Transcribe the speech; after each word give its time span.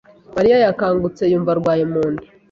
Mariya 0.35 0.57
yakangutse 0.65 1.23
yumva 1.31 1.49
arwaye 1.55 1.83
mu 1.93 2.03
nda. 2.11 2.23